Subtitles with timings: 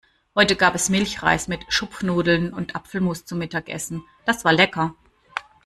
[0.33, 4.03] Heute gab es Milchreis mit Schupfnudeln und Apfelmus zum Mittagessen.
[4.25, 4.95] Das war lecker.